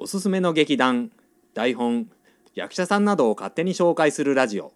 [0.00, 1.10] おすすめの劇団
[1.54, 2.08] 台本
[2.54, 4.72] 役者さんなどを勝手に紹介するラジオ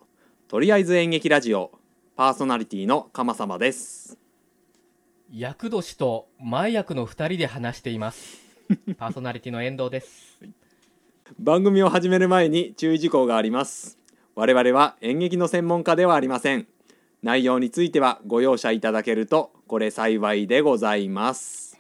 [0.49, 1.71] とりあえず演劇ラジオ
[2.17, 4.19] パーソナリティの鎌様です。
[5.33, 8.37] 役年と前役の2人で話しています。
[8.99, 10.41] パーソナリティの遠藤です。
[11.39, 14.01] 番組を始める前に注意事項があります。
[14.35, 16.67] 我々は演劇の専門家ではありません。
[17.23, 21.79] 内容についてはご容赦いただけるとこれ幸いでございます。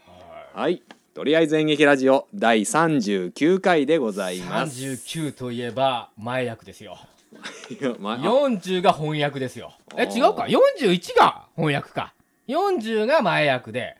[0.55, 0.84] はい
[1.15, 4.83] とりあえず演劇ラジオ第39回でございます。
[4.83, 6.97] 39といえば前役ですよ。
[7.69, 9.75] いやまあ40が翻訳ですよ。
[9.95, 12.15] え違うか？41が翻訳か。
[12.48, 13.97] 40が前役で。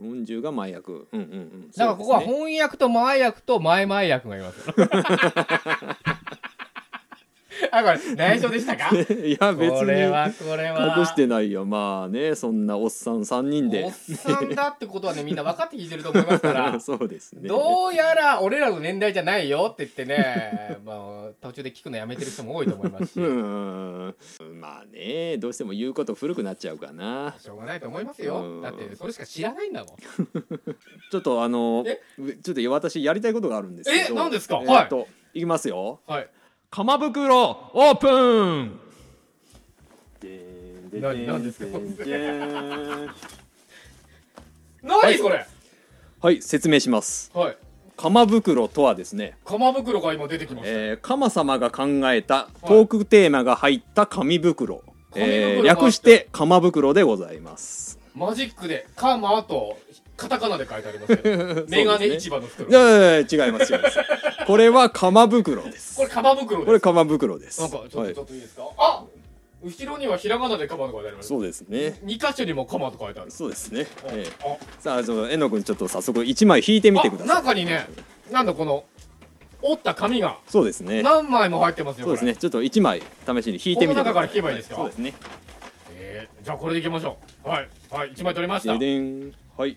[0.00, 1.70] 40が前役うんうんうん。
[1.72, 4.68] だからここは翻訳と前役と前々役がいます。
[4.68, 4.74] よ
[7.76, 8.90] あこれ内緒でしたか？
[8.94, 10.94] いや別これはにこれは。
[10.98, 11.64] 隠してないよ。
[11.64, 13.82] まあねそんなおっさん3人おで。
[13.86, 16.78] っさんだってことはねみんな分かって聞いてると思いますから。
[16.80, 17.48] そうですね。
[17.48, 23.20] どうやら俺らの年代じゃないよって言ってね、 まあ、途中で聞くのやめてる人も多いと思いますし。
[23.20, 24.14] う、ん。
[24.60, 27.34] まあねどうしても言うこと古くなっちゃうかな。
[27.38, 28.40] しょうがないと思いますうよ。
[28.42, 28.62] ん。
[28.62, 29.96] だってそれしか知らないんだもん。
[31.10, 32.00] ちょっとあのえ？
[32.42, 34.14] ちょっと私やりたいことがあるんですけど。
[34.14, 34.16] え？
[34.16, 34.60] 何ですか？
[34.62, 36.00] えーっといきますよ。
[36.06, 36.28] はい。
[36.74, 38.80] 鎌袋オープン。
[41.00, 41.66] 何何ですか？
[41.66, 43.14] は
[44.82, 45.46] 何それ？
[46.32, 46.42] い。
[46.42, 47.30] 説明します。
[47.32, 47.56] はい。
[47.96, 50.68] 鎌袋とはですね鎌袋が今出てきました。
[50.68, 55.82] えー、鎌様が考えたトークテーマが入った紙袋、紙えー袋があって。
[55.84, 58.00] 略して鎌袋でございます。
[58.16, 59.78] マジックで、カマと、
[60.16, 62.68] カタカナで書いてありますけど、 メガネ市場の袋。
[62.70, 63.98] いやいや違います違います。
[64.46, 65.96] これは鎌袋です。
[65.96, 66.66] これ鎌袋です。
[66.66, 67.60] これ鎌袋です。
[67.60, 68.62] なんか、ちょっと、はいちょっといいですか？
[68.78, 69.04] あ
[69.64, 71.28] 後ろにはひらがなでカマと書いてあります。
[71.30, 71.98] そうですね。
[72.04, 73.30] 2箇所にもカマと書いてある。
[73.30, 73.86] そうですね。
[74.04, 77.36] えーあさあ、その、えのくんちょっと早速一枚引いてみてくだあさい。
[77.36, 77.86] 中にね、
[78.30, 78.84] なんだこの、
[79.62, 81.02] 折った紙がそうですね。
[81.02, 82.04] 何枚も入ってますよ。
[82.04, 82.36] そうですね。
[82.36, 84.12] ちょっと一枚試しに引いてみてください。
[84.12, 84.76] 中から引けばいいですか？
[84.76, 85.14] そうですね。
[85.96, 88.72] えー、じゃあこれでいきましょうはいはい1枚取りました。
[88.72, 89.76] はい。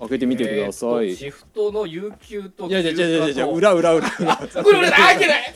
[0.00, 1.16] 開けてみてください。
[1.16, 4.36] シフトの有給といやいやいやいや裏裏裏裏。
[4.36, 5.54] これ裏だ開いてない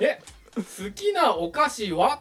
[0.00, 0.20] え
[0.56, 2.20] 好きなお菓子は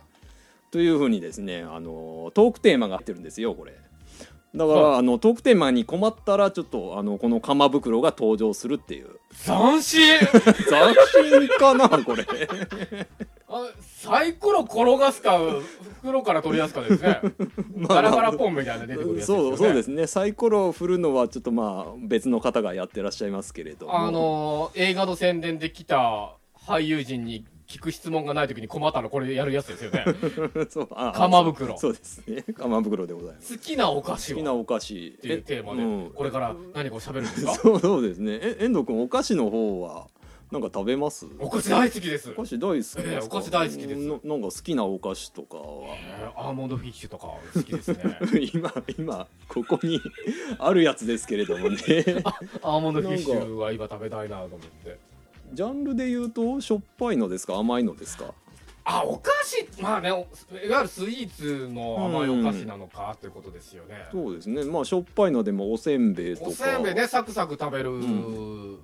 [0.72, 3.74] というふうにですねあのトークテーマが入ってるんですよこれ
[4.56, 9.08] だから、はあのトークテーマに困ったらちょっとあのこの鎌袋が登場するっていう
[9.46, 10.38] 斬新斬
[11.12, 12.26] 新かなこれ
[13.43, 13.43] あ
[13.82, 15.40] サイコロ転がすか
[16.02, 17.22] 袋から取り出すかですね。
[17.88, 19.22] ガラガラポンみたいなの出てくるね。
[19.22, 20.08] そうそうですね。
[20.08, 23.98] サイコロを振るのはちょっとまあ別の方がやってらっしゃいますけれども。
[23.98, 26.34] あのー、映画の宣伝で来た
[26.68, 30.06] 俳優陣に聞く質問がない時に困ったらこれやるやつですよね。
[30.70, 32.44] そうあ鎌袋そうですね。
[32.58, 33.58] 鎌袋でございます。
[33.58, 35.08] 好きなお菓子は好きなお菓子。
[35.18, 36.12] っていうテーマで、うん。
[36.14, 37.54] これから何かを喋るんですか？
[37.56, 38.40] そうそうですね。
[38.42, 40.08] え遠藤君お菓子の方は
[40.54, 41.26] なんか食べます？
[41.40, 42.30] お菓子大好きです。
[42.30, 44.02] お菓子大好きですか、ええお菓子大好きです。
[44.02, 45.58] ななんか好きなお菓子とか。
[45.58, 45.64] は
[45.96, 48.20] えーアーモンドフィッシュとか好きですね。
[48.54, 50.00] 今今ここに
[50.60, 51.78] あるやつですけれどもね。
[52.62, 55.00] アーモンドフィッシュは今食べたいなと思って。
[55.54, 57.58] ジャンルで言うとしょっぱいのですか？
[57.58, 58.34] 甘いのですか？
[58.86, 64.64] あお菓子まあねおいわゆるスイーツの甘いお菓子なのかということですよね、そうですね。
[64.66, 66.50] まあしょっぱいのでもおせんべいとか。
[66.50, 68.78] おせんべいねサクサク食べる、ん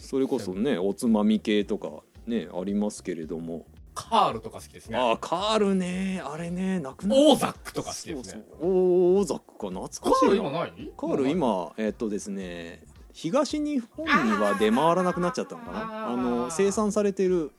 [0.00, 3.66] それこそねおつまみ系とかねありますけれども。
[3.92, 4.96] カールとか好きですね。
[4.96, 6.22] ああカールね。
[6.24, 8.44] あれねなくなっオーザックとか好きですね。
[8.50, 8.70] そうそう。
[9.18, 9.68] オーザックか。
[9.68, 10.10] 懐かしいな。
[10.10, 10.92] カール今ない？
[10.96, 16.08] カール今えっとですね東日本には出回らなくなっちゃったのかな。
[16.08, 17.50] あの生産されてる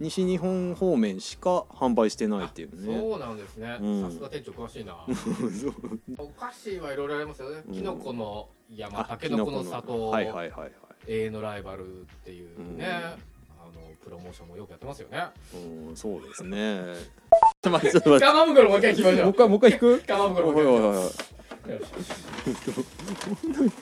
[0.00, 2.98] 西日本方面しか販売してないっていうね。
[2.98, 3.78] そうなんですね。
[3.80, 4.02] うん。
[4.02, 4.96] さすが店長詳しいな。
[6.18, 7.74] お菓子はいろいろありますよね、うん。
[7.74, 9.62] きのこの山あたけのこの。
[9.62, 10.72] 里、はいはいはいはい
[11.08, 12.82] 永遠のライバルっていうね、うん。
[12.84, 13.16] あ
[13.66, 15.24] のプロモーションもよくやってますよね。
[15.54, 16.82] うんそうですね。
[16.84, 17.00] ちょっ
[17.62, 17.92] と待って。
[17.92, 19.24] ちょっと待袋もう一回聞きましょう。
[19.24, 20.00] もう一回もう一回引く？
[20.06, 21.10] 鎌袋もう一回おいおいおい。
[22.44, 23.72] 聞きまし。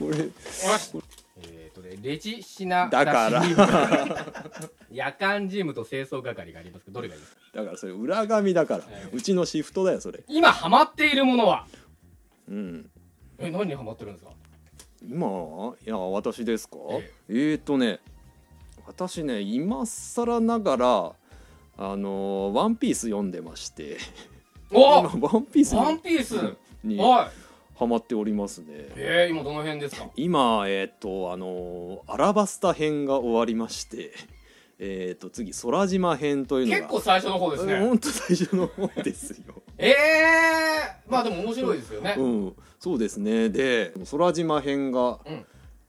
[0.00, 1.04] ょうよしこれ
[1.42, 3.42] えっ、とねレジ品だから。
[4.90, 7.40] 夜間事務と清掃係がありますけどどれがいいですか？
[7.54, 9.10] だからそれ裏紙だから、はい。
[9.12, 10.20] うちのシフトだよそれ。
[10.28, 11.66] 今ハマっているものは？
[12.48, 12.90] うん。
[13.38, 14.32] え何にハマってるんですか？
[15.08, 15.74] 今？
[15.86, 16.76] いや私ですか？
[16.90, 17.34] ええ。
[17.54, 18.00] ー、とね
[18.86, 21.12] 私ね今更ながら
[21.78, 23.98] あのーワンピース読んでまして。
[24.72, 25.10] ワン
[25.46, 26.34] ピースワンにピース？
[26.82, 27.30] にはい。
[27.78, 28.66] ハマっておりますね。
[28.96, 30.08] えー、今どの辺ですか？
[30.16, 34.12] 今えっ、とあのーアラバスタ編が終わりまして。
[34.78, 36.78] えっ、と次空島編というのが。
[36.78, 37.78] 結構最初の方ですね。
[37.78, 42.56] ほんと最初の方ですよええー、まあでも面白いですよね、うん。
[42.78, 43.48] そうですね。
[43.48, 45.46] で空島編が、うん。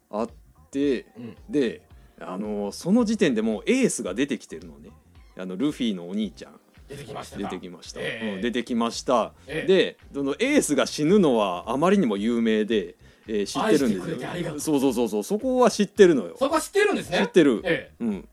[0.10, 0.30] あっ
[0.72, 1.36] てうん。
[1.50, 1.82] で
[2.20, 4.90] あのその時点でもうエースが出てきてるのね。
[5.38, 6.60] あのルフィのお兄ちゃん。
[6.88, 8.36] 出てきました出かてきました、ええ。
[8.36, 9.68] うん出てきました、ええ。
[9.68, 12.96] でそのエースが死ぬのはあまりにも有名で、
[13.28, 14.60] えー知ってるんですよ。
[14.60, 15.24] そうそうそうそう。
[15.24, 16.38] そこは知ってるのよ。
[16.40, 17.18] そこは知ってるんですね。
[17.18, 17.92] 知ってる、え。
[18.00, 18.28] うん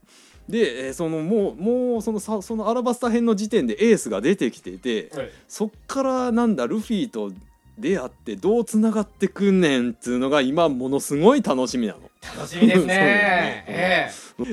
[0.49, 7.33] で、えーそのもうもうそのさそのアラバスタ編の時点でエースが出てきててええそっからなんだルフィと
[7.79, 12.01] 出会ってどうつながってくんねんっつうのが今ものすごい楽しみなの。
[12.23, 13.65] え楽しみですね。
[13.67, 14.11] え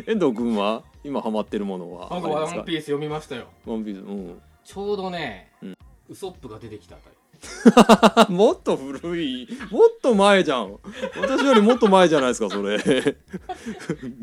[0.08, 0.12] え。
[0.12, 2.08] 遠藤君は今ハマってるものは？
[2.12, 2.58] あ僕りますか？
[2.60, 3.48] ワンピース読みましたよ。
[3.66, 4.42] ワンピースうん。
[4.64, 5.78] ちょうどね、うん。
[6.10, 7.11] ウソップが出てきたあたり
[8.30, 10.78] もっと古いもっと前じゃん。
[11.20, 12.78] 私よりもっと前じゃないですかそれ。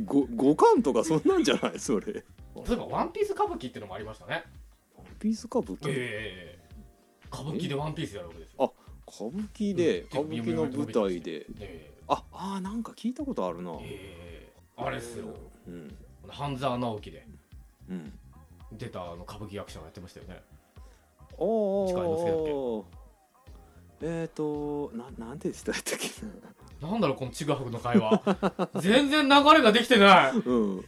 [0.04, 2.12] ご五巻とかそんなんじゃないそれ。
[2.12, 2.22] 例
[2.72, 4.44] えばワンピース歌舞伎っていうのもありましたね。
[4.96, 6.58] ワンピース歌舞伎、ええ
[7.30, 8.74] 歌舞伎でワンピースやるわけですよ。
[9.06, 10.06] 歌舞伎でうん。
[10.06, 11.46] 歌舞伎の舞台で。
[11.60, 13.72] えああーなんか聞いたことあるな。
[13.72, 15.26] えええあれっすよ。
[15.66, 15.94] うん。
[16.28, 17.26] 半沢直樹で。
[17.90, 18.18] うん。
[18.72, 20.40] 出たあの歌舞伎役者がやってましたよね。
[21.38, 22.86] お近いの好
[24.02, 26.86] えっ、ー、とななんて言ってたっけ？
[26.86, 28.22] なんだろうこのちぐはぐの会話。
[28.76, 30.34] 全然流れができてない。
[30.36, 30.84] なうん。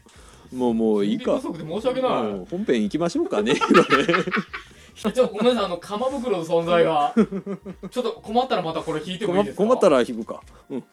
[0.52, 1.38] もうもういいか。
[1.38, 2.10] 不足で申し訳ない。
[2.50, 3.82] 本編行きましょうかねこれ。
[4.94, 7.14] ちょっとごめんなさいあの鎌袋の存在が
[7.90, 9.64] ちょっと困ったらまたこれ引いてもいいですか？
[9.64, 10.42] 困ったら引くか。
[10.68, 10.84] うん。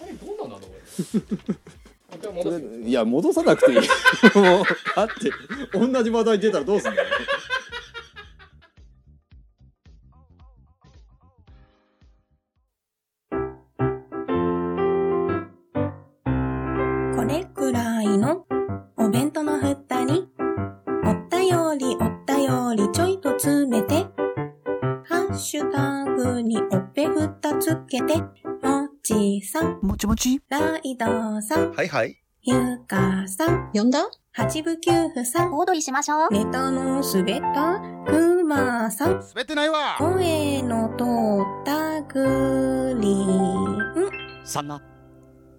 [0.00, 0.78] 他にどんなんだろう
[2.88, 3.78] いや戻さなくていい。
[4.38, 4.64] もう
[4.96, 5.78] だって。
[5.78, 7.08] 同じ話題出たらどうすんだよ
[28.06, 30.40] て、もちさん、もちもち。
[30.48, 32.16] ライドさん、はいはい。
[32.42, 34.08] ゆかさん、呼んだ？
[34.32, 36.32] 八部九夫さん、小躍りしましょう。
[36.32, 39.96] ネタの滑ったくまさん、滑ってないわ。
[39.98, 41.04] 声の通
[41.62, 44.12] ったグリーン。
[44.44, 44.80] そんな。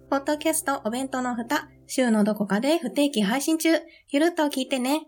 [0.08, 3.68] ポッドキャストお弁当の蓋、週のどこかで不定期配信中。
[4.08, 5.06] ゆるっと聞いてね。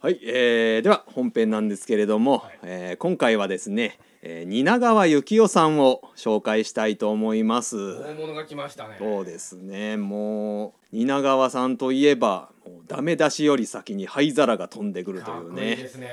[0.00, 2.58] はい、えー、では本編なんですけれども、はい。
[2.62, 8.02] えー今回はですね、えー、蜷川幸雄さんを紹介したいと思います。
[8.02, 8.96] 大物が来ましたね。
[8.98, 9.96] そうですね。
[9.96, 15.76] もう蜷川さんといえばもうダメ出しより先に灰皿が飛んでくるというね。
[15.88, 16.08] すね。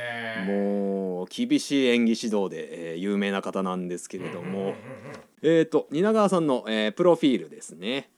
[0.47, 4.73] もう厳しい演技指導で、えー有名な方なんですけれども、
[5.41, 8.09] えー、と蜷川さんの、えープロフィールですね、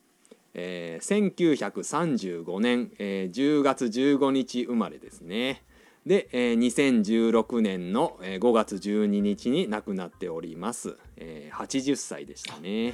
[0.53, 5.63] えー1935年、えー10月15日生まれですね
[6.05, 12.87] で、えー2016年の、えー5月12日に亡くなっております、えー80歳でしたね。
[12.89, 12.93] へ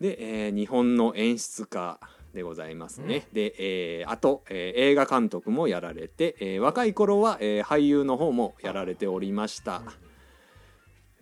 [0.00, 2.00] で、えー日本の演出家
[2.34, 9.82] でございますね、で、えーあと、えー映画監督もやられて、えー若い頃は、えー俳優の方もやられておりました、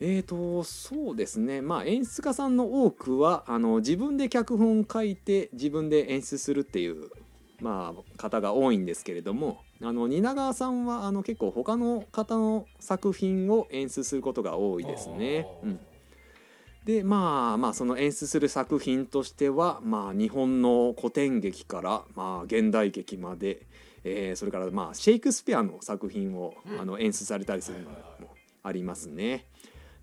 [0.00, 1.60] えーとそうですね。
[1.60, 7.10] まあ演出家さんの多くはあの自分で脚本書いて自分で演出するっていう、
[7.60, 15.46] まあ、方が多いんですけれどもあの蜷川さんはあの結構他の方の作品を演出することが多いですね。
[15.62, 15.80] うん
[16.84, 23.66] でまあまあその演出する作品としては、まあ、日本の古典劇から、まあ、現代劇まで、
[24.04, 27.96] えーそれから、まあ、シェイクスピアの作品を、うんあの演出されたりするのも
[28.62, 29.44] ありますね。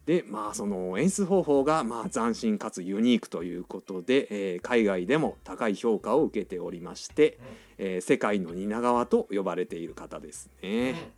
[0.05, 7.39] でまあその演出方法が、まあ、斬新かつユニークということで、えー海外でも高い評価を受けておりまして、
[7.77, 11.11] えー世界の蜷川と呼ばれている方ですね。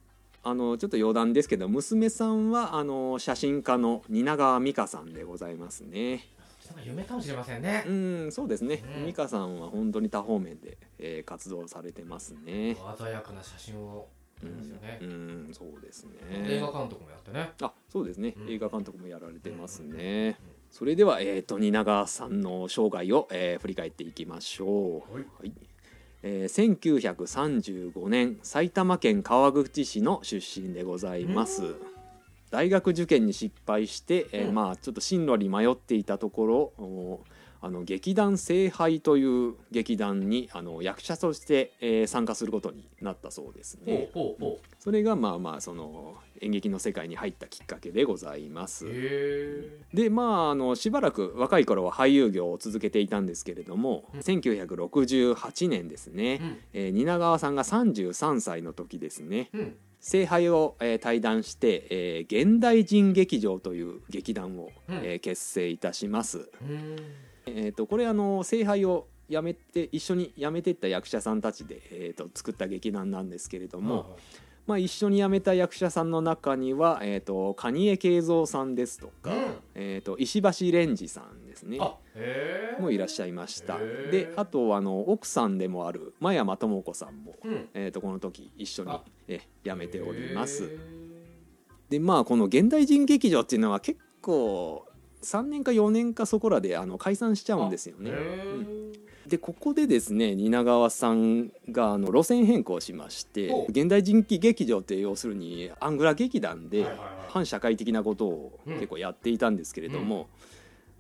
[0.44, 6.26] あのちょっと余談ですけど娘さんはあの写真家の蜷川美香さんでございますね。
[6.86, 12.78] 夢かもしれませんねうんそうですね、うん美香さんは本当に多方面で、えー活動されてますね。
[12.98, 14.08] 鮮やかな写真を
[14.40, 15.00] 撮りますよね。
[15.02, 16.74] うんそうです映画ね。
[16.74, 17.52] 監督もやってね。
[17.62, 18.50] あそうですね、うん。
[18.52, 20.38] 映画監督もやられてますね。
[20.70, 25.14] それでは、えー、と蜷川さんの生涯を、えー振り返っていきましょう。
[25.14, 25.26] はい。
[25.40, 25.52] はい。
[26.24, 26.78] えー
[27.16, 31.76] 1935年埼玉県川口市の出身でございます。
[32.50, 34.56] 大学受験に失敗して、えーうん。
[34.56, 37.22] まあちょっと進路に迷っていたところお
[37.62, 44.10] あの劇団聖杯という劇団にあの役者として、えー参加することになったそうですね。
[44.80, 48.86] それがまあまあその演劇の世界に入ったきっかけでございます。
[49.94, 54.20] でまああのしばらく若い頃は俳優業を続けていたんですけれども、うん。
[54.20, 56.58] 1968年ですね、うん。
[56.74, 59.76] えー蜷川さんが33歳の時ですね、うん。
[60.00, 64.96] 聖杯を、えー退団して、えー現代人劇場という劇団を、うん。
[65.04, 66.50] えー結成いたします。
[67.48, 74.18] うんえー、とこれあの聖杯を辞めて一緒に辞めていった役者さんたちで、えー、と作った劇団なんですけれども、
[74.66, 79.56] まあ、一緒に辞めた役者さんの中には、えー、と蟹江慶三さんですとか、うん。
[79.76, 81.80] えー、と石橋蓮司さんですね
[82.80, 83.78] もいらっしゃいました。
[83.78, 87.70] であとあの奥さんでもある真山智子さんも、うん。
[87.74, 89.02] えー、とこの時一緒にあ。
[89.28, 90.64] え辞めております。
[90.66, 90.78] へ
[91.90, 94.86] でまあこの現代人劇場っていうのは結構
[95.24, 98.12] 3年か4年かそこらであの解散しちゃーうんですよね。
[99.28, 106.86] でここでですね蜷川さんがあの路線変更しましてお現代人気劇場って要するにアングラ劇団で
[107.28, 108.74] 反社会的なことをうん。
[108.76, 110.28] 結構やっていたんですけれども、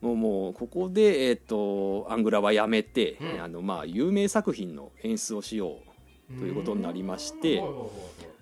[0.01, 3.41] もうもうここで、えー、とアングラはやめて、うん。
[3.41, 5.77] あのまあ有名作品の演出をしよ
[6.29, 7.63] うということになりまして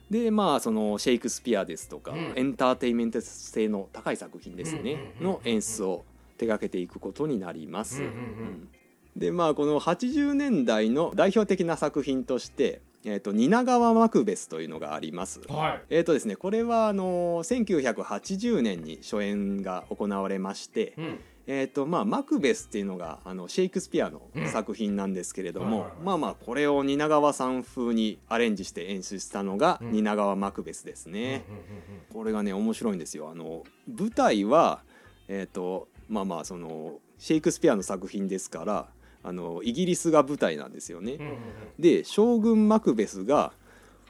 [0.09, 2.33] でまあそのシェイクスピアですとか、うん。
[2.35, 6.05] エンターテインメント性の高い作品ですね、の演出を
[6.38, 8.03] 手掛けていくことになります。
[8.03, 8.69] うん
[9.15, 15.39] でまあこの80年代の代表的な作品として「えー、と蜷川マクベス」というのがあります。
[15.47, 15.81] はい。
[15.89, 31.46] えーとですね、これはあの1980年に初演が行われまして、うんえーとまあ、マクベスっていうのがあのシェイクスピアの作品なんですけれども、まあまあこれを蜷川さん風にアレンジして演出したのがうん蜷川マクベスですね。
[32.12, 33.30] これがね面白いんですよ。
[33.30, 34.82] あの舞台は
[35.28, 38.88] えっ、とまあまあそのシェイクスピアの作品ですから
[39.24, 41.20] あのイギリスが舞台なんですよね。
[41.80, 43.54] で将軍マクベスが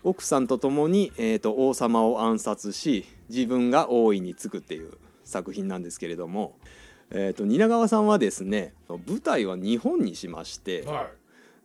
[0.03, 4.91] 奥さんと共に、えー、と王様を暗殺し自分が王位につくっていう
[5.23, 6.57] 作品なんですけれども、
[7.11, 11.09] えー、と蜷川さんはですね舞台は日本にしましては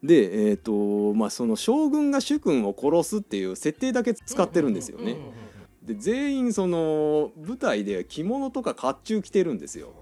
[0.02, 0.06] い。
[0.06, 5.12] で、えーとまあ、その将軍が主君を殺すっていう設定だけ使ってるんですよね。
[5.12, 5.22] うんうん。
[5.22, 5.50] うんうん
[5.82, 9.92] で全員その舞台で着物とか甲冑着てるんですよ。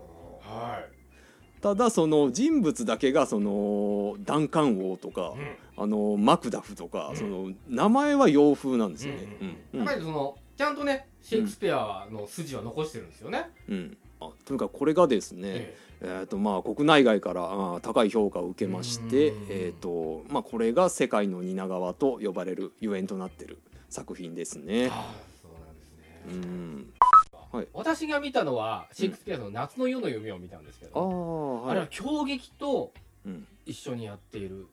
[0.40, 1.60] はい。
[1.62, 5.34] ただその人物だけがそのダンカン王とか、
[5.76, 7.16] あのマクダフとか、うん。
[7.16, 9.56] その名前は洋風なんですよね。
[9.72, 9.78] うん。
[9.78, 13.50] やっぱりそのちゃんとねシェイクスピアの筋は残してるんですよね。
[13.68, 16.06] うんあとにかくこれがですね、ええ。
[16.24, 19.46] ーとまあ、国内外からあー高い評価を受けまして、うん。
[19.48, 23.58] えーとまあ、これが世界の蜷川と呼ばれるゆえんとなってる
[23.88, 24.88] 作品ですえね。
[24.90, 25.92] ああそうなんです
[26.26, 27.62] うね。
[27.62, 32.92] ん、私が見たのはシェイクスピアの夏の夜の夢を見たんですけあど、あはあれはい狂劇と
[33.24, 33.46] うん。
[33.66, 34.66] 一緒にやっている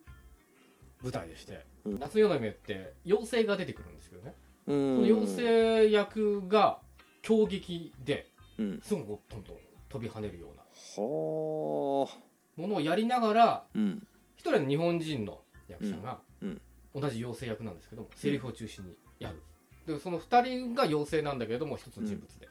[1.04, 2.00] 舞台でして、うん。
[2.00, 4.34] 夏の夜の夢って妖精が出てくるんですけどね、
[4.68, 4.96] うん。
[4.96, 6.80] その妖精役が
[7.22, 8.35] 狂劇でうん
[8.82, 9.56] すぐこうトントン
[9.90, 10.62] 飛び跳ねるような。
[10.62, 14.08] はあものをやりながらうん。
[14.38, 16.62] 一人の日本人の役者がうん。
[16.94, 19.42] 同じ妖精役なんですけどもセリフを中心にやる。
[19.86, 22.48] でその二人が妖精なんだけれども一つの人物で、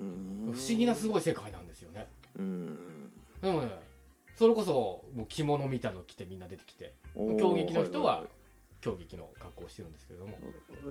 [0.00, 0.52] うん。
[0.52, 2.08] 不思議なすごい世界なんですよね。
[2.38, 2.78] うん。
[3.42, 3.68] でもね
[4.36, 8.24] それこそもう着物みたいの着てみんな出てきて競技の人は
[8.80, 10.38] 競技の格好をしてるんですけれども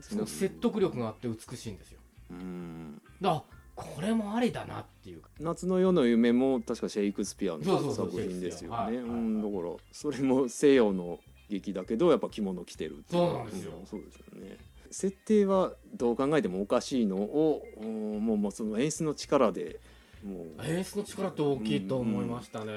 [0.01, 1.99] その説得力があって美しいんですよ。
[2.31, 3.01] うん。
[3.21, 3.43] だ
[3.77, 5.21] これもありだなっていう。
[5.21, 8.97] か夏の夜の夢も確かシェイクスピアの作品ですよね。
[8.97, 13.73] うんはいだからそれも西洋の劇だけどやっぱ着物着てるそうなんですよ。
[13.79, 14.57] うんそうですよね。
[14.89, 19.79] 設定はどう考えてもおかしいのをうんもうもうその演出の力で
[20.23, 20.65] もう。
[20.65, 22.73] 演出の力って大きいと思いましたね、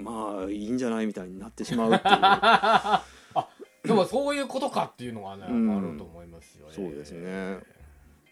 [0.00, 2.16] まあいいんじゃないみたいになってしまうっていう。
[3.88, 5.70] でもそういうことかっていうのがね、うん。
[5.70, 6.72] あると思いますよね。
[6.74, 7.60] そうですね。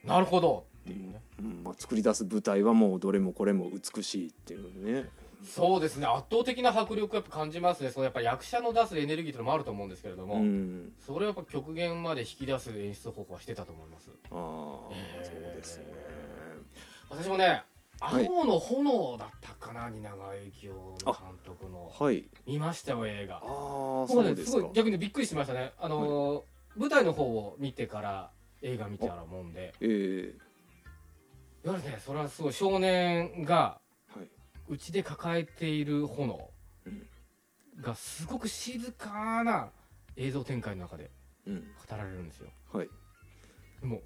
[0.05, 1.21] なるほどっていうね。
[1.41, 1.63] うん。
[1.65, 5.09] まあ、作り出す舞台はもうどれもこれも美しいっていうね。
[5.45, 6.07] そうですね。
[6.07, 7.91] 圧倒的な迫力やっぱ感じますね。
[7.91, 10.93] そのやっぱ役者の出すエネルギーというのもあると思うんですけれども、うん。
[11.07, 14.11] それをやっぱ極限まで引き出す演出方法はしてたと思います。
[14.31, 15.25] ああ、えー。
[15.25, 15.85] そうですね。
[17.11, 17.63] 私もね
[18.01, 18.27] はい。
[18.27, 20.73] 青の炎だったかな蜷川幸雄
[21.05, 21.15] 監
[21.45, 21.93] 督の。
[21.99, 22.25] はい。
[22.47, 23.37] 見ましたよ映画。
[23.37, 23.43] ああ、
[24.09, 24.51] そうですか。
[24.51, 24.73] すごい。
[24.75, 25.73] 逆にびっくりしましたね。
[25.79, 28.31] あのー舞台の方を見てから
[28.63, 29.75] 映画見たらもんで。
[29.81, 30.35] え
[31.65, 33.81] やはりねそれはすごい少年が
[34.69, 36.51] うちで抱えている炎
[36.87, 37.07] うん。
[37.83, 39.71] がすごく静かな
[40.17, 41.11] 映像展開の中で
[41.47, 41.55] うん。
[41.57, 42.49] 語られるんですよ。
[42.73, 42.89] はい。
[43.81, 44.01] でも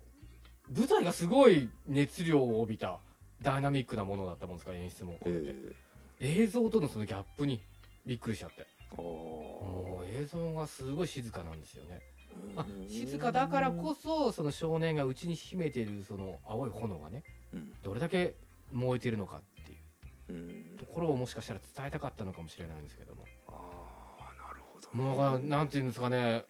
[0.74, 2.98] 舞台がすごい熱量を帯びた
[3.42, 5.72] ダイナミックなものだったもんですから演出もえ
[6.20, 7.60] 映像とのそのギャップに
[8.04, 8.66] びっくりしちゃって。
[8.96, 12.00] もう映像がすごい静かなんですよね。
[12.56, 17.38] ああ静かだからこそその少年が内に秘めているその青い炎がねうん
[17.83, 18.35] どれだけ
[18.73, 20.33] 燃えているのかっていう。
[20.33, 20.33] う
[20.75, 20.76] ん。
[20.78, 23.25] ところをもしかしたら伝えたかったのかもしれないんですけども。
[23.49, 23.52] あ
[24.21, 24.88] あなるほど。
[24.93, 26.45] もうなんていうんですかね。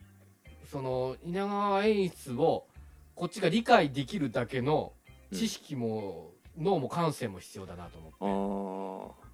[0.71, 2.67] その稲川演出を
[3.15, 4.93] こっちが理解できるだけの
[5.33, 9.29] 知識も、脳も感性も必要だなと思って、ああ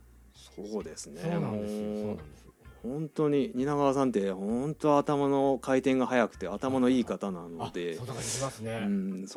[0.73, 1.21] そうですね。
[1.23, 2.53] そうなんですよそうなんですよ。
[2.83, 8.05] 本当に蜷川さんって本当頭の回転が速くて頭のいい方なあのでそ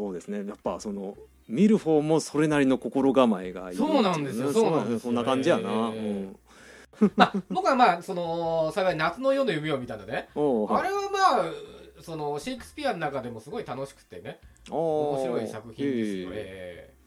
[0.10, 0.46] うですね。
[0.46, 4.51] やっぱその見る方もそれなりの心構えがいいそうなんですよ。
[4.51, 5.00] そうなんですよ。
[5.00, 14.39] そんな感じやな、ええまあ 僕はまあその幸い夏の夜の夢を見たんでねうん、おうあれはまあそのシェイクスピアの中でもすごい楽しくてね。
[14.70, 16.98] 面面白い作品ですよ、ええええ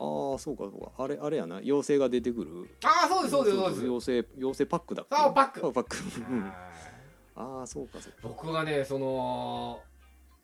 [0.00, 1.02] ああそうかそうか。
[1.02, 1.56] あれあれやな。
[1.56, 2.70] 妖精が出てくる。
[2.84, 3.82] ああそうですそうですそうです。
[3.82, 5.66] 妖精妖精パックだあパック。
[5.66, 5.96] あパック。
[7.34, 8.18] ああそうかそうか。
[8.22, 9.80] 僕はねその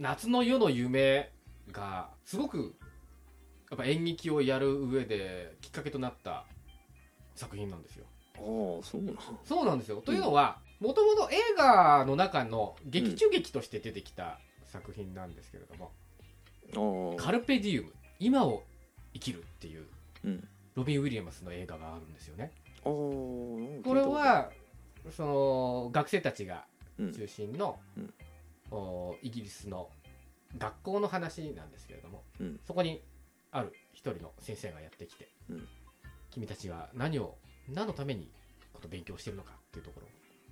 [0.01, 1.31] 夏の夜の夢
[1.71, 2.84] がすごくや
[3.75, 6.45] っぱ演劇をやる上できっかけとなった
[7.35, 8.07] 作品なんですよ。
[8.37, 8.41] あ
[8.81, 9.19] あそうなん。
[9.45, 15.93] そうなんですよ、というのはもともと映画の中の劇中劇として出てきた作品なんですけれども
[17.17, 17.23] 「ああ。
[17.23, 18.65] カルペディウム今を
[19.13, 19.87] 生きる」っていう
[20.25, 20.49] うん。
[20.75, 22.51] ロビン・ウィリアムスの映画があるんですよね。
[22.79, 24.51] ああここれは
[25.11, 26.67] その学生たちが
[26.99, 27.13] うん。
[27.13, 27.79] 中心の、
[29.23, 29.91] イギリスの
[30.59, 32.61] 学校の話なんですけれども、うん。
[32.65, 33.03] そこに
[33.55, 35.69] ある一人の先生がやってきて、うん。
[36.31, 37.37] 君たちは何を
[37.73, 38.29] 何のために
[38.73, 40.09] この勉強してるのかっていうところ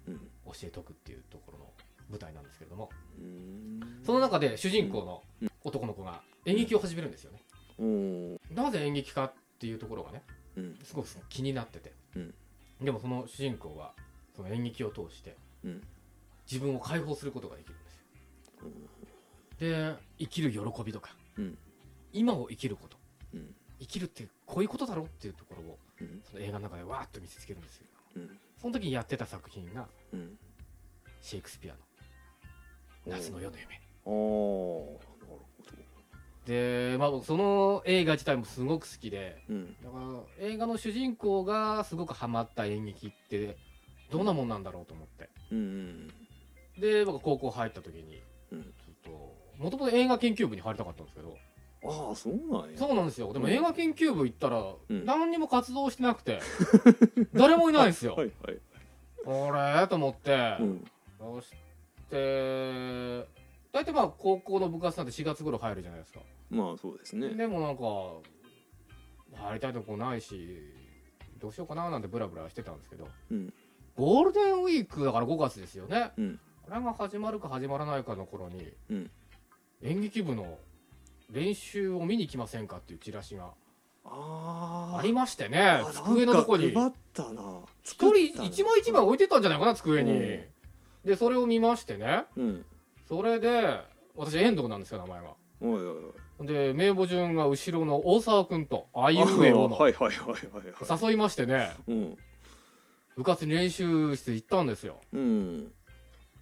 [0.06, 0.14] うん。
[0.46, 1.64] を教えとくっていうところの
[2.08, 2.90] 舞台なんですけれども。
[3.18, 3.80] うん。
[4.06, 5.02] その中で主人公
[5.42, 10.22] の男の子が演劇を始めるんですよね、なぜ演劇かっていうところがね
[10.56, 10.78] うん。
[10.84, 12.34] すごく気になってて、うん。
[12.80, 13.94] でもその主人公は
[14.36, 15.82] その演劇を通してうん。
[16.48, 18.02] 自分を解放することができるんですよ。
[19.58, 21.58] で生きる喜びとか、うん
[22.12, 22.96] 今を生きること。
[23.34, 23.54] うん。
[23.80, 26.22] 生きるってこういうことだろっていうところをうん。
[26.24, 27.86] その映画の中でわーっと見せつけるんですよ。
[28.16, 28.38] うん。
[28.60, 30.38] その時にやってた作品がうん。
[31.20, 31.78] シェイクスピアの
[33.06, 33.74] 「夏の夜の夢。
[33.74, 34.16] ああなる
[35.26, 35.42] ほど」
[36.46, 39.76] で、まあ、その映画自体もすごく好きでうん。
[39.82, 43.56] だから映画の主人公がすごくハマった演劇って
[44.10, 45.30] どんなもんなんだろうと思って。
[45.50, 46.08] うん
[46.78, 48.20] で僕高校入った時に
[48.50, 48.62] うん。
[48.62, 51.36] ちょっともともと映画研究部に入りたかったんですけど
[51.92, 52.78] ああそうなんや。
[52.78, 53.32] そうなんですよ。
[53.32, 53.52] でもうん。
[53.52, 55.04] 映画研究部行ったらうん。
[55.04, 56.40] 何にも活動してなくて。
[57.34, 58.14] 誰もいないんですよ。
[58.14, 58.58] はいはい。
[59.52, 59.88] あれ？
[59.88, 60.56] と思って。
[60.60, 60.84] うん。
[61.18, 61.52] そし
[62.10, 63.26] て
[63.72, 66.20] 大体まあ高校の部活なんて4月頃入るじゃないですか。
[66.50, 67.30] まあそうですね。
[67.30, 67.82] でもなんか
[69.34, 70.58] 入りたいとこないし
[71.38, 73.08] どうしようかななんてブラブラしてたんですけど。
[73.30, 73.52] うん。
[73.94, 76.40] ゴールデンウィークだから5月ですよね、うん。
[76.62, 79.10] これが始まるか始まらないかの頃に、うん。
[79.82, 80.58] 演劇部の
[81.32, 83.50] 練習を見に来ませんかっていうチラシが
[84.04, 86.74] あありましてねあ机のとこに。
[87.82, 90.44] 一人一枚一枚置いてたんじゃないかな机に、うん。
[91.04, 92.24] でそれを見ましてね。
[92.36, 92.64] うん。
[93.08, 93.80] それで
[94.14, 95.86] 私遠藤なんですよ名前がおいおい
[96.40, 96.46] おい。
[96.46, 99.78] で名簿順が後ろの大沢君とあいうえおの。
[101.08, 101.72] 誘いましてね。
[101.86, 102.16] うん。
[103.16, 105.00] 部活に練習室行ったんですよ。
[105.12, 105.72] うん。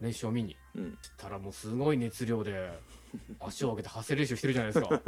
[0.00, 0.56] 練習を見に。
[0.74, 0.98] うん。
[1.02, 2.72] そしたらもうすごい熱量で
[3.40, 5.02] 足を上げて発声練習してるじゃないですか。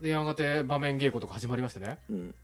[0.00, 1.98] でやがて場面稽古とか始まりましてね。
[2.10, 2.34] うん。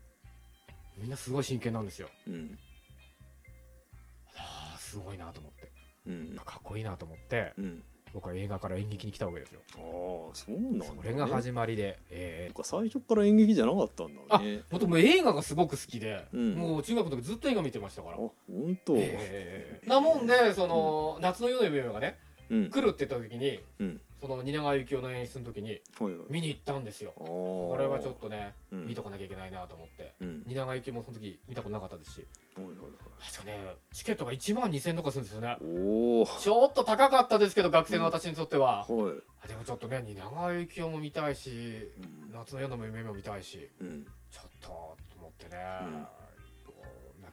[0.99, 2.09] みんなすごい真剣なんですよ。
[2.27, 2.59] うん。
[4.37, 5.71] ああすごいなと思って。
[6.07, 6.37] うん。
[6.45, 7.83] かっこいいなと思ってうん。
[8.15, 9.61] 僕は映画から演劇に来たわけですよ。
[9.75, 10.93] ああそうなんだね。
[11.03, 14.63] それが始まりでええなんか最初から演劇じゃなかったんだね。
[14.71, 16.55] もともと映画がすごく好きで、うん。
[16.55, 18.17] もう中学の時ずっと映画見てましたから。
[18.17, 18.35] あ本
[18.85, 22.32] 当ええなもんでその、夏の夜の夢がねうん
[22.71, 24.01] 来るって言った時にうん。
[24.21, 25.81] その蜷川幸雄の演出の時に
[26.31, 27.13] 見に行ったんですよ。
[27.17, 28.87] あここれはちょっとねうん。
[28.87, 30.13] 見とかなきゃいけないなと思って。
[30.21, 30.45] うん。
[30.47, 32.27] 蜷川幸雄もその時見たことなかったですし。
[32.55, 35.57] 確かねチケットが1万2000円とかするんですよね。
[35.59, 39.15] ちょっと高かったですけど学生の私にとっては、はい。
[39.45, 41.91] あでもちょっとね蜷川幸雄も見たいし
[42.31, 42.33] うん。
[42.33, 43.69] 夏の夜の夢も見たいし。
[43.81, 44.07] うん。
[44.31, 45.59] ちょっとと思ってね、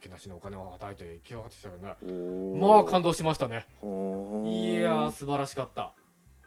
[0.00, 1.94] 泣きなしのお金を与えて行き上がってきたよね。
[2.02, 3.66] おまあ感動しましたね。
[3.82, 5.92] 動いやー素晴らしかった。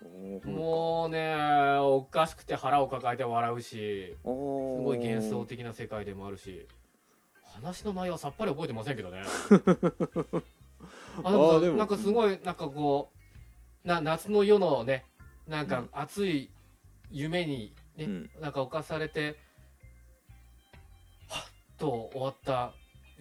[0.01, 1.35] うもうね
[1.79, 6.67] おかしくて腹を抱えて笑うしすすごい幻想的な世界でもあるし
[7.53, 9.21] 話の内容はさっぱり覚えてませんけどね。
[11.23, 11.77] あでもあーでも。
[11.77, 13.11] なんかすごいなんかこ
[13.85, 15.05] うな夏の夜のね
[15.47, 16.49] なんかうん熱い
[17.11, 18.29] 夢にね、うん。
[18.41, 19.37] なんか侵されて
[21.29, 21.43] はっ
[21.77, 22.73] と終わった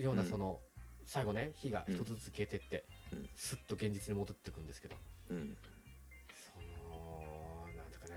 [0.03, 0.29] ようなうん。
[0.29, 0.61] その、
[1.05, 3.29] 最後ね火が一つずつ消えてって、うん。
[3.35, 4.97] スッと現実に戻ってくんですけど。
[5.31, 5.57] うん。
[6.55, 6.61] そ
[6.95, 8.15] のなんていうかね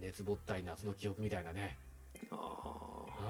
[0.00, 1.78] 熱ぼったい夏の記憶みたいなね。
[2.30, 2.36] あ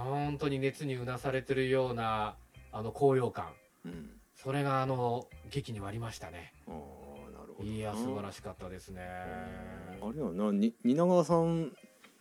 [0.05, 2.37] 本当に熱にうなされてるような
[2.73, 3.53] あの高揚感。
[3.85, 4.11] ーうん。
[4.35, 6.53] それがあの劇にはありましたね。
[6.67, 6.75] あー
[7.33, 9.01] なるほどいや素晴らしかったですね。
[9.03, 11.73] あれやなに蜷川さん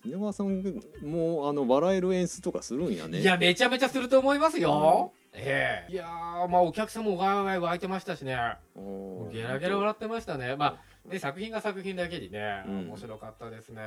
[0.06, 3.20] 蜷川さんもあの笑える演出とかするんやね。
[3.20, 5.92] いやめちゃめちゃすると思いますよ、ええ。
[5.92, 8.38] いやーまあお客さんもわいわい湧いてましたしね。
[9.32, 10.56] ゲラゲラ笑ってましたね。
[10.56, 12.88] まあで作品が作品だけにね、うん。
[12.88, 13.82] 面白かったですね、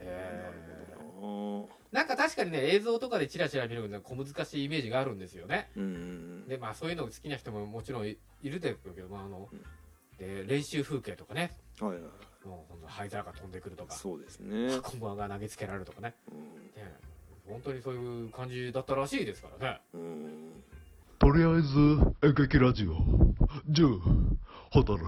[0.00, 1.66] ええ。
[1.92, 5.70] なんか確かにね映像とかでチラチラ見るの小難しいイメージがあるんですよね。
[6.48, 9.64] でまあそういうの好きな人ももちろんいいるでしょうけど、まああのうん
[10.18, 11.52] で練習風景とかね。
[11.80, 12.00] はいはい。
[12.46, 13.94] もう灰皿が飛んでくるとか。
[13.94, 16.14] そうですね、箱馬が投げつけられるとかね。
[16.30, 16.38] うん。
[16.76, 16.92] ね
[17.48, 19.78] 本当にそういう感じだったらしいですからね。
[19.78, 19.81] うん
[21.22, 21.78] とりあえず
[22.24, 22.96] 演劇ラジオ。
[23.70, 23.96] 10
[24.72, 25.06] ホタル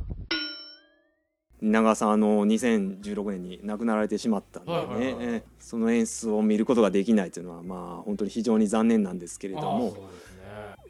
[1.61, 5.17] 蜷川さんあの2016年に亡くなられてしまったんでね、はいはいはい。
[5.25, 9.97] えーその演出を見ることができないというのはまあ本当に非常に残念なんですけれども。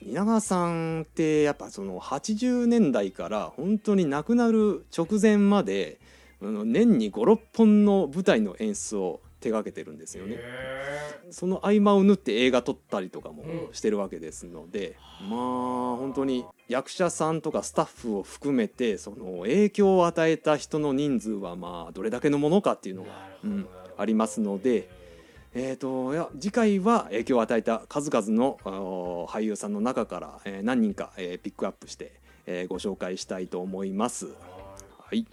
[0.02, 6.00] 蜷川さんってやっぱその80年代から本当に亡くなる直前まで
[6.42, 10.36] あの年に56本の舞台の演出を手掛けてるんですよね。
[10.38, 13.74] へその合間を縫って映画撮ったりとかもうん。
[13.74, 14.96] してるわけですので、
[15.28, 23.10] まあ本当に役者さんとかスタッフを含めてその影響を与えた人の人数はまあどれだけのものかっていうのが、
[23.44, 23.66] うん、
[23.98, 24.88] ありますので、
[25.54, 28.58] えー、といや次回は影響を与えた数々の
[29.28, 32.12] 俳優さんの中から、えー何人か、えーピックアップして、
[32.46, 34.26] えーご紹介したいと思います。
[34.26, 35.26] はい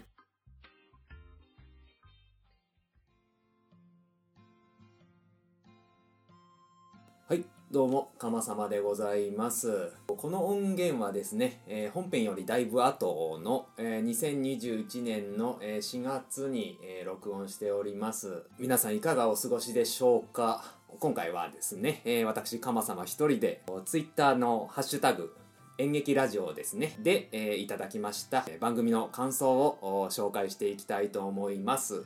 [7.72, 9.94] どうも、かまさまでございます。
[10.06, 18.44] この音源はですね、えー本編よりだいぶ後の、えー2021年の、えー4月に、えー録音しております。
[18.60, 20.66] 皆さんいかがお過ごしでしょうか？
[21.00, 25.34] 今回はですね、えー私、かまさま一人で、ツイッターのハッシュタグ、
[25.78, 26.98] 演劇ラジオですね。
[27.00, 32.04] で、えーいただきました、えー番組の感想をお紹介していきたいと思います。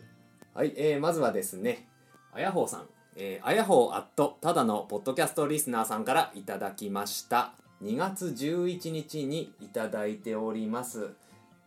[0.54, 1.88] はい、えーまずはですね、
[2.34, 7.54] あやほうさん、えー、あやほうアットただのポッドキャストリスナーさんからいただきました。
[7.82, 11.12] 2月11日にいただいております。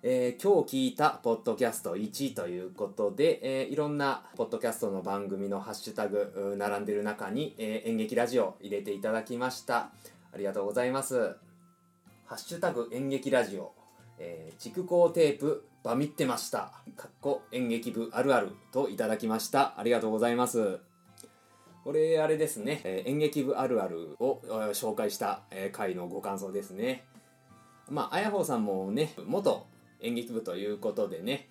[0.02, 9.90] えー今日聞いたポッドキャスト1ということで、えーいろんなポッドキャストの番組のハッシュタグ並んでる中に、えー演劇ラジオ入れていただきました。
[10.32, 11.34] ありがとうございます。
[12.26, 13.72] ハッシュタグ演劇ラジオ、
[14.18, 16.72] えー、蓄光テープバミってました。
[16.94, 19.74] かっこ演劇部あるあるといただきました。
[19.78, 20.87] ありがとうございます。
[21.84, 24.40] これあれですね、えー演劇部あるあるを
[24.72, 27.04] 紹介した、えー回のご感想ですね。
[27.90, 29.66] まあ、あやほうさんもね、元
[30.00, 31.48] 演劇部ということでね、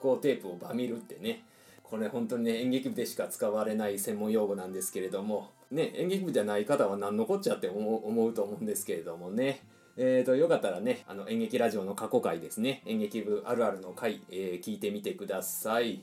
[0.00, 1.44] 蓄光テープをバミるってね、
[1.82, 9.62] これ本当にね、演劇部でしか使われない専門用語なんですけれども、ね、演劇部じゃない方は何のこっちゃって思う思うと思うんですけれどもね、
[9.96, 16.02] えーと、よかったらね、あの演劇ラジオの過去回ですね、演劇部あるあるの回、えー聞いてみてください。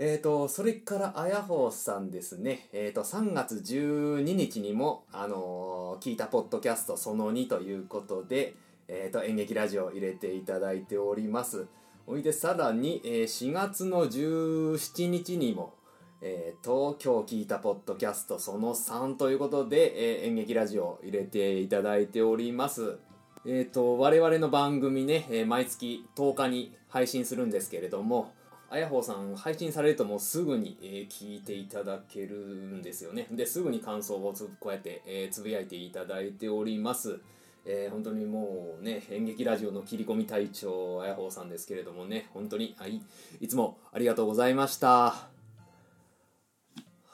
[0.00, 8.54] えーと、それからあやほさんですね、えーと、3月12日にも、あのー聞いたポッドキャストその2ということで、
[8.86, 11.66] えーと、演劇ラジオを入れていただいております。
[12.06, 15.74] おいでさらに、え4月の17日にも、
[16.22, 22.98] えーと、今日聞いたポッドキャストその3ということで、え演劇ラジオを入れていただいております。
[23.44, 28.32] えーと、我々の番組ね、え毎月10日に配信するんですけれども、
[28.70, 33.26] あやほさん配信されるともうすぐに、えー聞いていただけるんですよね。
[33.30, 37.18] で、すぐに感想をこうやって、えーつぶやいていただいております。
[37.64, 43.00] えー本当にもうね、演劇ラジオの切り込み隊長、あやほうさんですけれどもね、本当に、はい、
[43.40, 45.28] いつもありがとうございました。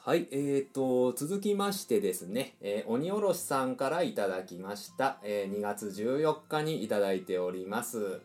[0.03, 5.19] はい、えーと、続きましてですね、えー鬼おろしさんからいただきました。
[5.23, 8.19] えー2月14日にいただいております。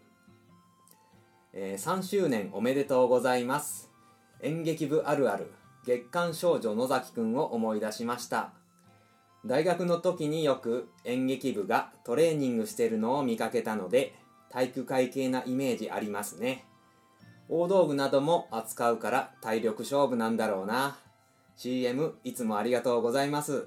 [1.53, 3.91] えー3周年おめでとうございます。
[4.41, 5.51] 演劇部あるある、
[5.85, 8.53] 月刊少女野崎くんを思い出しました。
[9.45, 14.15] 大学の時によく演劇部がトレーニングしてるのを見かけたので、
[14.51, 16.67] 体育会系なイメージありますね。
[17.49, 20.99] 大道具なども扱うから体力勝負なんだろうな。
[21.57, 23.67] CM いつもありがとうございます。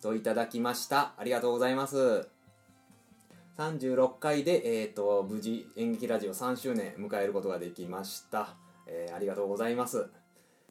[0.00, 1.14] といただきました。
[1.16, 2.33] ありがとうございます。
[3.56, 8.56] 36回で、えー、と無事演劇ラジオ3周年迎えることができました、
[8.88, 10.08] えーありがとうございます。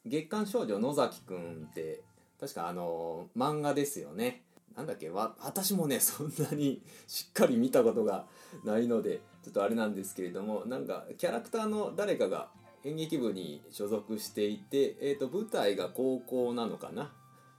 [0.05, 2.01] 月刊少女野崎くんって
[2.41, 4.41] 確かあのー漫画ですよね。
[4.75, 8.25] なんだっけわ私もねそんなに しっかり見たことが
[8.65, 12.49] ないのでちょっとあれなんですけれどもなんかキャラクターの誰かが
[12.83, 17.13] 演劇部に所属していて、えー、と舞台が高校なのかな。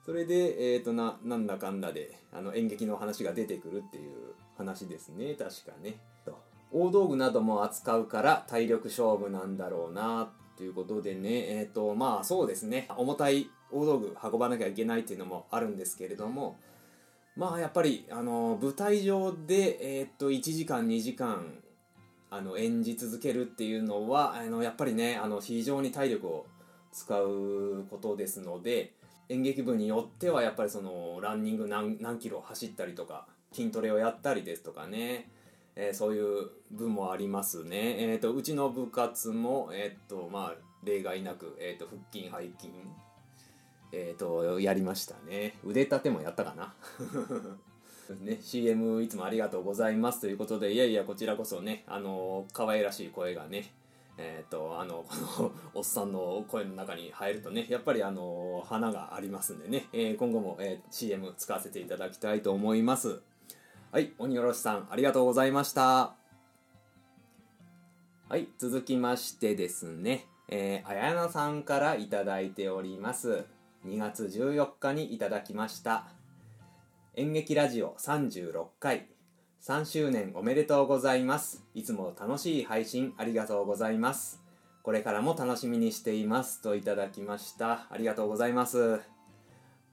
[0.05, 5.35] それで、えー、とななんだかんだであの演劇の話が出てくるっていう話ですね。
[5.35, 5.99] 確かね。
[6.73, 11.59] 大道具なども扱うから体力勝負なんだろうなということでね。
[11.59, 12.89] えっ、とまあそうですね。
[12.97, 16.57] 重たい大道具運ばなきゃいけないっていうのもあるんですけれども。
[17.37, 21.59] まあやっぱりあの舞台上で、えー、と1時間2時間
[22.31, 26.47] あの演じ続けるっていうのはあのやっぱりねあの非常に体力を
[26.93, 28.93] 使うことですので
[29.29, 35.31] 演劇部によってはやっぱりそのランニング何何キロ走ったりとか筋トレをやったりですとかね、
[35.77, 37.97] えーそういう部もありますね。
[37.99, 42.73] えー、とうちの部活も、えーとまあ、例外なく、えー、と腹筋背筋
[43.93, 45.55] えっ、とやりましたね。
[45.65, 46.75] 腕立てもやったかな。
[48.21, 50.21] ね CM いつもありがとうございます。
[50.21, 53.73] ということでいやいやこちらこそねあの可愛らしい声がね
[54.19, 63.21] えっ、とあの このおっさんの声の中に入るとねやっぱりあの花がありますんでね、えー今後も、えー CM 使わせていただきたいと思います。
[63.95, 66.17] はい鬼おろしさんありがとうございました。
[68.29, 70.27] はい続きましてですね。
[70.49, 72.09] えー、あやなさんからいい
[72.51, 73.45] ております。
[73.87, 76.09] 2月14日にいただきました。
[77.15, 79.07] 演劇ラジオ36回。
[79.63, 81.63] 3周年おめでとうございます。
[81.73, 84.43] いつも楽しい配信ありがとうございます。
[84.83, 87.87] これからも楽しみにしていますといただきました。
[87.89, 89.03] ありがとうございます。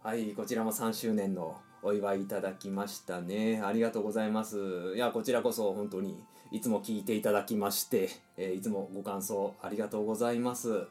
[0.02, 3.62] はいこちらも3周年のお祝いいただきましたね。
[3.64, 4.94] ありがとうございます。
[4.96, 10.86] いやこちらこそ本当にいつも聞いていただきまして、えーいつもご感想ありがとうございます。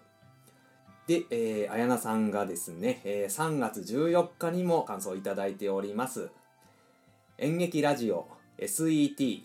[1.06, 6.30] で、えー、あやなさんがですね、えー3月14日にも感想いただいております。
[7.38, 8.26] 演劇ラジオ
[8.58, 9.42] SET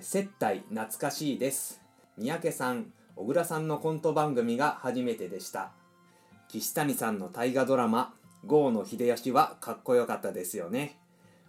[0.00, 1.80] 接待懐かしいです。
[2.18, 5.72] 三宅さん小倉さんのコント番組が初めてでした。
[6.48, 10.98] 岸谷さんの大河ドラマ「郷の秀吉」はかっこよかったですよね。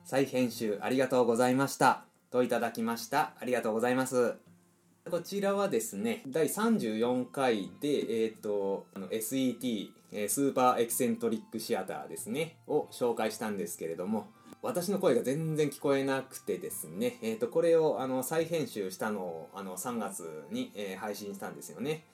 [0.06, 2.06] 再編集ありがとうございました。
[2.30, 3.34] といただきました。
[3.40, 4.36] ありがとうございます。
[5.10, 7.90] こちらはですね第34回で、
[8.26, 9.92] えー、とあの SET
[10.30, 12.58] スーパーエキセントリックシアターですね。
[12.68, 14.28] を紹介したんですけれども
[14.62, 22.06] 私の声が全然聞こえなくてですね、えー、とこれをあの再編集したのをあの3月に、えー配信したんですよね。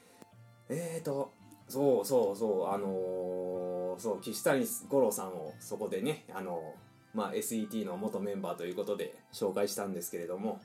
[0.68, 1.32] えーと
[1.68, 2.88] そうそうそうあの
[4.00, 6.74] そう岸谷五郎さんをそこでねあの
[7.14, 10.62] まあ SET の元メンバーということで紹介したんですけれども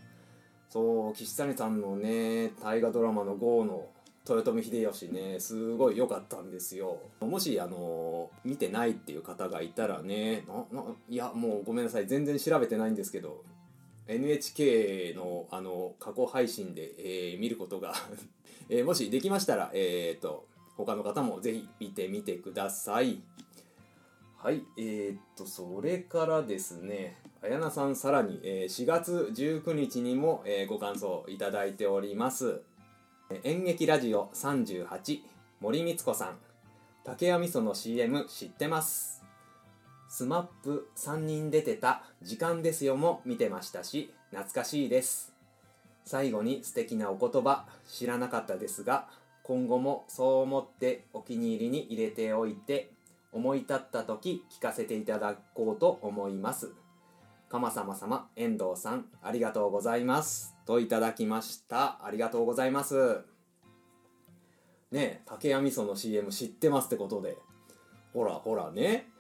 [0.69, 3.87] そう岸谷さんのね大河ドラマの「GO」の
[4.29, 6.99] 豊臣秀吉ねすごい良かったんですよ。
[7.21, 10.45] もしあの見てないっていう方がいたらね
[11.11, 13.45] いやもうごめんなさい全然調べてないんですけど
[14.09, 17.95] NHK のあの過去配信で、えー見ることが、
[18.69, 23.23] えーもしできましたらえっ、と他の方もぜひ見てみてください。
[24.37, 32.63] はいえー、っとそれからですねあやなさんさらに、えー4月19日にも、えーご感想いただいております。
[33.31, 35.21] え演劇ラジオ38
[35.61, 36.39] 森光子さん。
[37.05, 39.23] 竹谷味噌の CM 知ってます。
[40.09, 45.35] スマップ3人出てた「時間ですよ」も見てましたし懐かしいです。
[46.05, 49.09] 最後に素敵なお言葉知らなかったですが
[49.45, 52.91] 今後もそう思ってお気に入りに入れておいて
[53.31, 56.73] 思い立った時聞かせていただこうと思います。
[57.51, 60.57] 鎌様様遠藤さんありがとうございます。
[60.67, 62.05] といただきました。
[62.05, 63.21] ありがとうございます。
[64.91, 67.37] ねえ竹谷味噌の CM 知ってますってことで。
[68.15, 69.11] ほらほらね。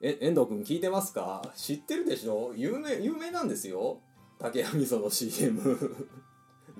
[0.00, 1.42] え遠藤君聞いてますか？
[1.54, 2.52] 知ってるでしょ？
[2.56, 4.00] 有名有名なんですよ。
[4.38, 5.60] 竹谷味噌の CM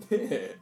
[0.01, 0.59] ねえ。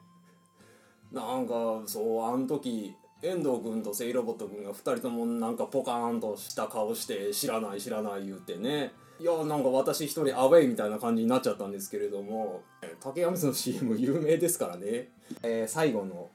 [1.13, 8.93] なんかそうあの時遠藤君とセイロボット君が2人ともなんかポカーンとした顔して知らない知らない言ってね。
[9.19, 12.63] いやなんか私一人アウェイみたいな感じになっちゃったんですけれども
[13.01, 15.09] 竹谷味噌の CM 有名ですからね、
[15.43, 16.29] えー最後の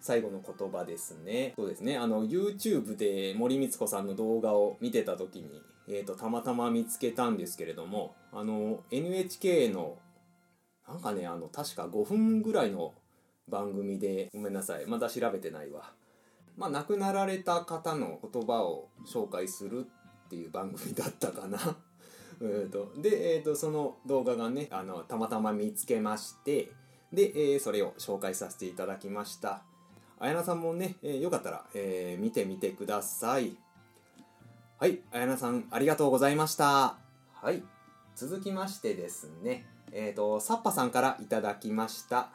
[0.00, 1.52] 最後の言葉ですね。
[1.56, 1.96] そうですね。
[1.98, 9.98] あの YouTube で森光子さんの動画を見てた時に、えー、とたまたま見つけたんですけれどもあの NHK の
[10.86, 12.94] なんかねあの確か5分ぐらいの
[13.50, 14.86] 番組でごめんなさい。
[14.86, 15.92] まだ調べてないわ。
[16.56, 19.86] まあ亡くなられた方の言葉を紹介する
[20.26, 21.58] っていう番組だったかな。
[22.40, 22.92] えーと。
[23.00, 26.72] で、えー、とその動画がねあのたまたま見つけまして
[27.12, 29.62] で、えーそれを紹介させていただきました。
[30.20, 33.56] あやなさんもね、えーよかったら、えー見てみてください。
[34.78, 35.00] はい。
[35.12, 36.98] あやなさんありがとうございました。
[37.32, 37.62] はい。
[38.16, 42.30] 続きましてですねえっ、とサッパさんからいただきました。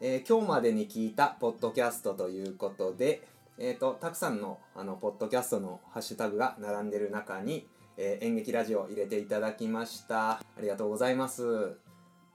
[0.00, 3.22] えー今日までに聞いたポッドキャストということで、
[3.58, 10.30] えー、とたくさんのあのポッドキャストのハッシュタグが並んでる中に、えー演劇ラジオを入れていただきました。
[10.30, 11.42] ありがとうございます。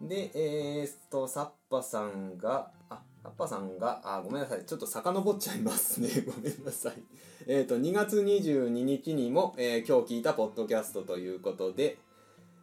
[0.01, 4.65] でえー、っとサッパさんがあサッパさんがあごめんなさい。
[4.65, 6.09] ちょっと遡っちゃいますね。
[6.27, 7.01] ごめんなさい。
[7.47, 11.97] えー、っと2月22日にも、えー今日聞いたポッドキャストということで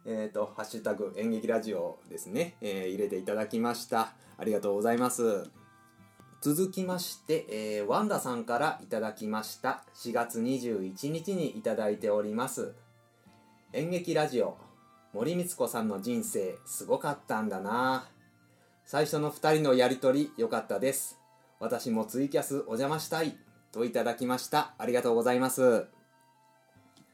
[0.05, 4.13] えー、と、ハッシュタグ演劇ラジオですね、えー入れていただきました。
[4.37, 5.49] ありがとうございます。
[6.41, 9.83] 続きまして、えーワンダさんからいただきました。
[9.95, 12.73] 4月21日にいただいております。
[13.73, 14.57] 演劇ラジオ、
[15.13, 18.09] 森光子さんの人生、すごかったんだな
[18.85, 21.19] 最初の2人のやりとり、良かったです。
[21.59, 23.37] 私もツイキャスお邪魔したい。
[23.71, 24.73] といただきました。
[24.79, 25.85] ありがとうございます。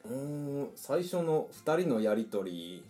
[0.10, 2.84] うん最初の2人のやり取り。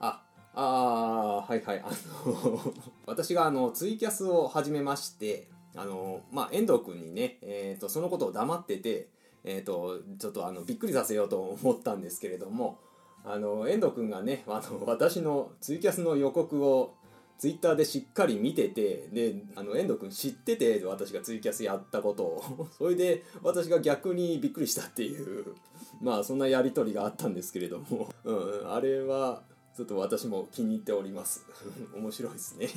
[0.00, 0.22] あ
[0.54, 1.80] あーはいはい。
[1.84, 1.90] あ
[2.26, 2.60] の
[3.06, 9.08] 私があのツイキャスを始めましてあのまあ遠藤君にね、えー、とそのことを黙ってて、
[9.44, 12.78] えー、とちょっとあのびっくりさせようと思ったんですけれども
[13.24, 16.94] あの遠藤君がねあの私のツイキャスの予告を
[17.42, 22.68] ツイッターでしっかり見ててであの遠藤君知ってて私がツイキャスやったことを。
[22.78, 25.46] それで私が逆にびっくりしたっていう。
[26.00, 29.42] まあそんなやり取りがあったんですけれども、 うん、あれは
[29.76, 31.44] ちょっと私も気に入っております。
[31.92, 32.68] 面白いですね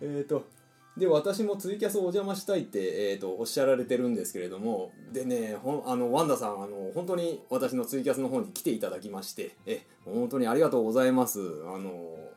[0.00, 0.08] あれ。
[0.08, 0.44] えっ、と
[0.96, 4.92] で私もツイキャスお邪魔したいって、えー、とおっしゃられてるんですけれども。
[5.12, 9.54] でねほあのワンダさんあの本当に私のツイキャスの方に来ていただきまして。
[9.66, 11.40] え本当にありがとうございます。
[11.66, 12.34] あの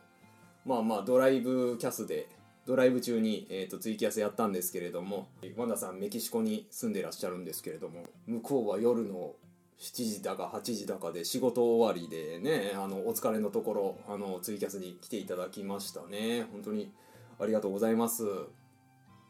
[0.64, 2.28] まあまあドライブキャスで
[2.66, 9.32] ドライブ中に、えー、とツイキャスやったんですけれどもワンダさんメキシコに住んでらっしゃるんですけれども向こうは夜の
[9.80, 16.46] 7時だか8時だかで仕事終わりでねあのお疲れのところあのツイキャスに来ていただきましたね。
[16.52, 16.92] 本当に
[17.38, 18.24] ありがとうございます。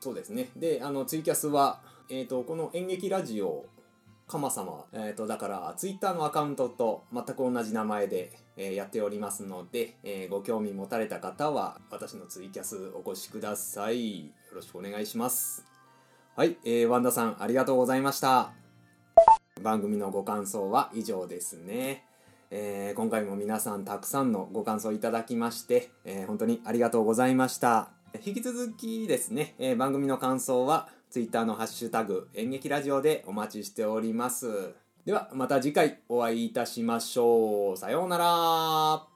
[0.01, 0.49] そうですね。
[0.57, 3.67] であのツイキャスは、えー、とこの演劇ラジオ
[4.31, 14.27] かま様、えー、とだからツイッターのアカウントと全く同じ名前で、えーやっておりますので、えーご興味持たれた方は私のツイキャスお越しください。
[14.27, 15.67] よろしくお願いします。
[16.37, 18.53] はい、えー、ワンダさんありがとうございました。
[19.61, 22.05] 番組のご感想は以上ですね、
[22.51, 27.91] えー今回も皆さんたくさんのご感想いただきまして、えー本当にありがとうございました。
[28.25, 34.75] 引き続きですね、えー番組の感想はツイッターのハッシュタグ演劇ラジオでお待ちしております。
[35.05, 37.77] ではまた次回お会いいたしましょう。
[37.77, 39.10] さようなら。